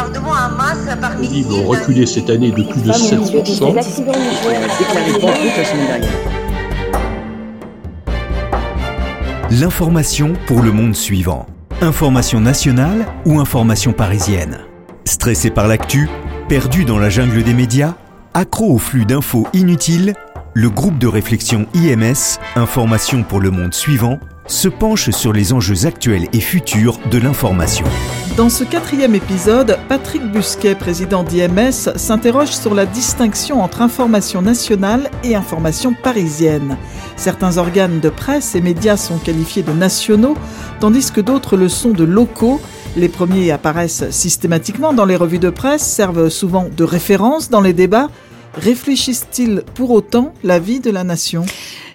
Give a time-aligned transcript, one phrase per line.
[0.00, 1.12] bombardements à masse par
[2.06, 3.74] cette année de plus de 7%.
[9.50, 11.46] L'information pour le monde suivant.
[11.80, 14.60] Information nationale ou information parisienne?
[15.04, 16.08] Stressé par l'actu,
[16.48, 17.94] perdu dans la jungle des médias,
[18.34, 20.14] accro au flux d'infos inutiles,
[20.54, 24.18] le groupe de réflexion IMS, Information pour le monde suivant,
[24.50, 27.86] se penche sur les enjeux actuels et futurs de l'information.
[28.36, 35.08] Dans ce quatrième épisode, Patrick Busquet, président d'IMS, s'interroge sur la distinction entre information nationale
[35.22, 36.76] et information parisienne.
[37.16, 40.36] Certains organes de presse et médias sont qualifiés de nationaux,
[40.80, 42.60] tandis que d'autres le sont de locaux.
[42.96, 47.72] Les premiers apparaissent systématiquement dans les revues de presse, servent souvent de référence dans les
[47.72, 48.08] débats.
[48.54, 51.44] Réfléchissent-ils pour autant la vie de la nation?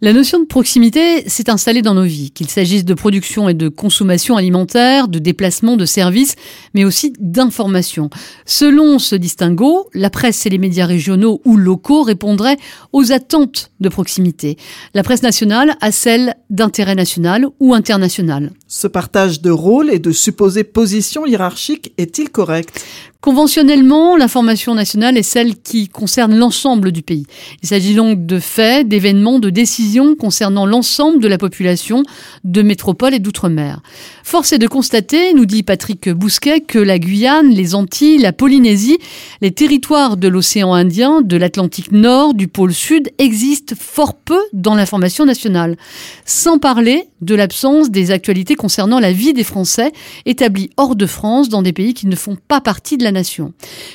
[0.00, 3.68] La notion de proximité s'est installée dans nos vies, qu'il s'agisse de production et de
[3.68, 6.36] consommation alimentaire, de déplacement, de services,
[6.72, 8.08] mais aussi d'information.
[8.46, 12.58] Selon ce distinguo, la presse et les médias régionaux ou locaux répondraient
[12.92, 14.56] aux attentes de proximité.
[14.94, 18.52] La presse nationale à celle d'intérêt national ou international.
[18.70, 22.84] Ce partage de rôles et de supposées positions hiérarchiques est-il correct?
[23.20, 27.26] Conventionnellement, l'information nationale est celle qui concerne l'ensemble du pays.
[27.62, 32.04] Il s'agit donc de faits, d'événements, de décisions concernant l'ensemble de la population
[32.44, 33.80] de métropole et d'outre-mer.
[34.22, 38.98] Force est de constater, nous dit Patrick Bousquet, que la Guyane, les Antilles, la Polynésie,
[39.40, 44.76] les territoires de l'océan Indien, de l'Atlantique Nord, du pôle Sud existent fort peu dans
[44.76, 45.76] l'information nationale.
[46.24, 49.92] Sans parler de l'absence des actualités concernant la vie des Français
[50.26, 53.54] établis hors de France dans des pays qui ne font pas partie de la nation.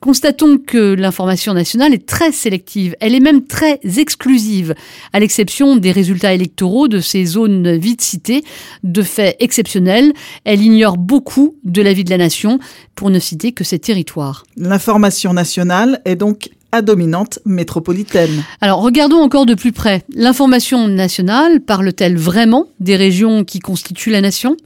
[0.00, 4.74] Constatons que l'information nationale est très sélective, elle est même très exclusive,
[5.12, 8.42] à l'exception des résultats électoraux de ces zones vite citées,
[8.82, 12.58] de faits exceptionnels, elle ignore beaucoup de la vie de la nation,
[12.94, 14.44] pour ne citer que ses territoires.
[14.56, 16.50] L'information nationale est donc
[16.82, 18.44] dominante métropolitaine.
[18.60, 20.02] Alors regardons encore de plus près.
[20.14, 24.56] L'information nationale parle-t-elle vraiment des régions qui constituent la nation?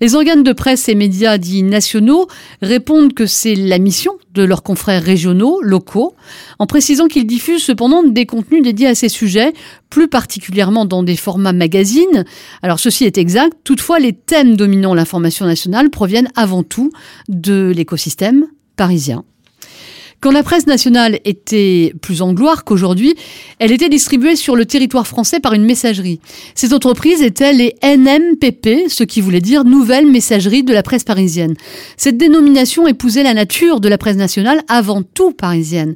[0.00, 2.28] Les organes de presse et médias dits nationaux
[2.62, 6.14] répondent que c'est la mission de leurs confrères régionaux, locaux,
[6.58, 9.52] en précisant qu'ils diffusent cependant des contenus dédiés à ces sujets,
[9.90, 12.24] plus particulièrement dans des formats magazines.
[12.62, 16.92] Alors ceci est exact, toutefois les thèmes dominant l'information nationale proviennent avant tout
[17.28, 18.46] de l'écosystème
[18.76, 19.24] parisien.
[20.26, 23.14] Quand la presse nationale était plus en gloire qu'aujourd'hui,
[23.60, 26.18] elle était distribuée sur le territoire français par une messagerie.
[26.56, 31.54] Ces entreprises étaient les NMPP, ce qui voulait dire Nouvelle Messagerie de la presse parisienne.
[31.96, 35.94] Cette dénomination épousait la nature de la presse nationale avant tout parisienne.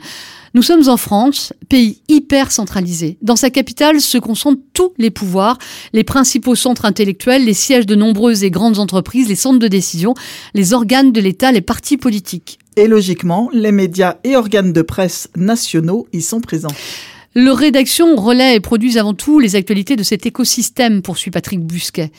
[0.55, 3.19] Nous sommes en France, pays hyper centralisé.
[3.23, 5.59] Dans sa capitale se concentrent tous les pouvoirs,
[5.93, 10.15] les principaux centres intellectuels, les sièges de nombreuses et grandes entreprises, les centres de décision,
[10.55, 12.60] les organes de l'État, les partis politiques.
[12.77, 16.69] Et logiquement, les médias et organes de presse nationaux y sont présents.
[17.37, 22.11] Le rédaction relaie et produisent avant tout les actualités de cet écosystème, poursuit Patrick Busquet.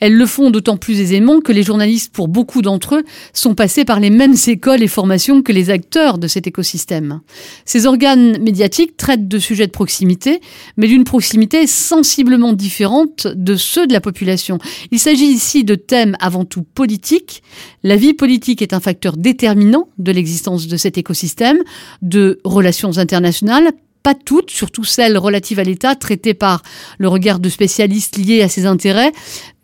[0.00, 3.84] Elles le font d'autant plus aisément que les journalistes, pour beaucoup d'entre eux, sont passés
[3.84, 7.20] par les mêmes écoles et formations que les acteurs de cet écosystème.
[7.64, 10.40] Ces organes médiatiques traitent de sujets de proximité,
[10.76, 14.58] mais d'une proximité sensiblement différente de ceux de la population.
[14.90, 17.44] Il s'agit ici de thèmes avant tout politiques.
[17.84, 21.58] La vie politique est un facteur déterminant de l'existence de cet écosystème,
[22.02, 23.70] de relations internationales,
[24.06, 26.62] pas toutes, surtout celles relatives à l'État, traitées par
[26.98, 29.10] le regard de spécialistes liés à ses intérêts,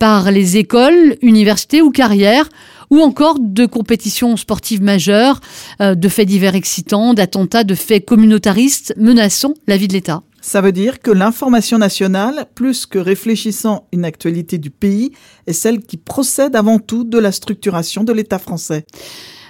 [0.00, 2.48] par les écoles, universités ou carrières,
[2.90, 5.40] ou encore de compétitions sportives majeures,
[5.80, 10.24] euh, de faits divers excitants, d'attentats, de faits communautaristes menaçant la vie de l'État.
[10.40, 15.12] Ça veut dire que l'information nationale, plus que réfléchissant une actualité du pays,
[15.46, 18.86] est celle qui procède avant tout de la structuration de l'État français.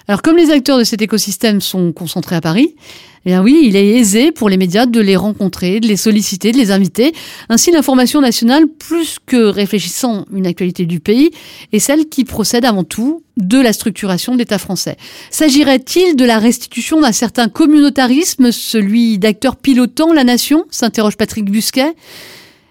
[0.09, 2.75] Alors comme les acteurs de cet écosystème sont concentrés à Paris,
[3.25, 6.51] eh bien oui, il est aisé pour les médias de les rencontrer, de les solliciter,
[6.51, 7.13] de les inviter.
[7.49, 11.31] Ainsi, l'information nationale, plus que réfléchissant une actualité du pays,
[11.73, 14.97] est celle qui procède avant tout de la structuration de l'État français.
[15.31, 21.95] S'agirait-il de la restitution d'un certain communautarisme, celui d'acteurs pilotant la nation s'interroge Patrick Busquet.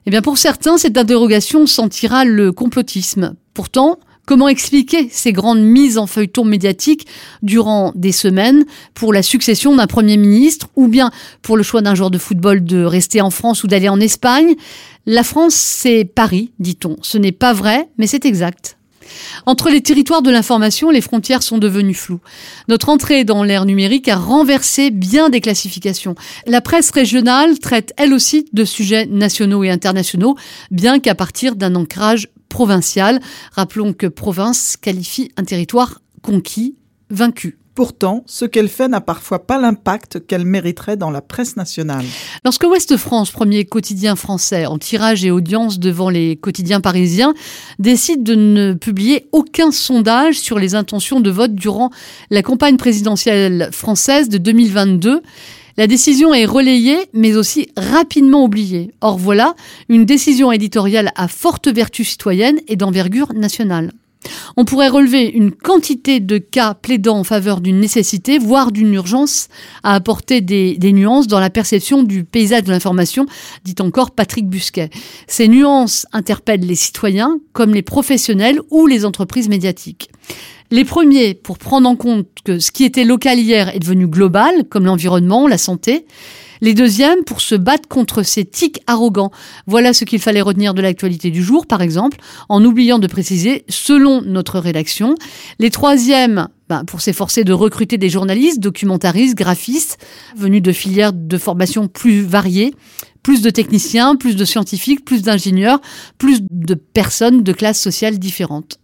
[0.06, 3.35] Eh bien, pour certains, cette interrogation sentira le complotisme.
[3.53, 4.00] Pourtant,
[4.31, 7.06] Comment expliquer ces grandes mises en feuilleton médiatique
[7.44, 8.63] durant des semaines
[8.94, 11.12] pour la succession d'un Premier ministre ou bien
[11.42, 14.56] pour le choix d'un joueur de football de rester en France ou d'aller en Espagne?
[15.06, 16.95] La France, c'est Paris, dit-on.
[17.01, 18.78] Ce n'est pas vrai, mais c'est exact.
[19.45, 22.22] Entre les territoires de l'information, les frontières sont devenues floues.
[22.69, 26.16] Notre entrée dans l'ère numérique a renversé bien des classifications.
[26.48, 30.38] La presse régionale traite elle aussi de sujets nationaux et internationaux,
[30.69, 33.19] bien qu'à partir d'un ancrage provinciale.
[33.53, 36.75] Rappelons que province qualifie un territoire conquis,
[37.09, 37.57] vaincu.
[37.74, 42.03] Pourtant, ce qu'elle fait n'a parfois pas l'impact qu'elle mériterait dans la presse nationale.
[42.44, 47.33] Lorsque Ouest France, premier quotidien français en tirage et audience devant les quotidiens parisiens,
[47.80, 51.92] décide de ne publier aucun sondage sur les intentions de vote durant
[52.30, 55.21] la campagne présidentielle française de 2022,
[55.77, 58.91] la décision est relayée, mais aussi rapidement oubliée.
[59.01, 59.56] Or voilà
[59.89, 63.91] une décision éditoriale à forte vertu citoyenne et d'envergure nationale.
[64.57, 69.47] On pourrait relever une quantité de cas plaidant en faveur d'une nécessité, voire d'une urgence,
[69.83, 73.25] à apporter des, nuances dans la perception du paysage de l'information,
[73.63, 74.89] dit encore Patrick Busquet.
[75.27, 80.09] Ces nuances interpellent les citoyens comme les professionnels ou les entreprises médiatiques.
[80.73, 84.63] Les premiers pour prendre en compte que ce qui était local hier est devenu global,
[84.69, 86.06] comme l'environnement, la santé,
[86.62, 89.31] les deuxièmes pour se battre contre ces tics arrogants.
[89.68, 93.65] Voilà ce qu'il fallait retenir de l'actualité du jour, par exemple, en oubliant de préciser
[93.68, 95.15] selon notre rédaction.
[95.59, 99.97] Les troisièmes ben, pour s'efforcer de recruter des journalistes, documentaristes, graphistes,
[100.38, 102.73] venus de filières de formation plus variées,
[103.23, 105.81] plus de techniciens, plus de scientifiques, plus d'ingénieurs,
[106.18, 108.79] plus de personnes de classes sociales différentes.